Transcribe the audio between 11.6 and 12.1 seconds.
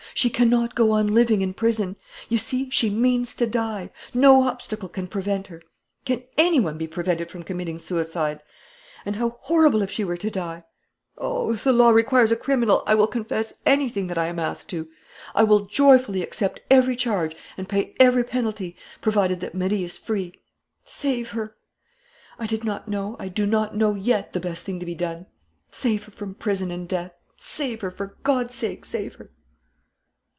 the law